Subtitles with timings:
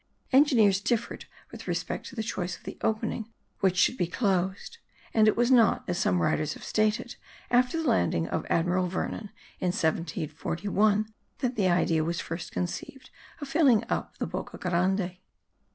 [0.33, 1.25] Engineers differed
[1.67, 4.79] respecting the choice of the opening which should be closed;
[5.13, 7.17] and it was not, as some writers have stated,
[7.51, 9.29] after the landing of Admiral Vernon,
[9.59, 13.11] in 1741, that the idea was first conceived*
[13.41, 15.17] of filling up the Boca Grande.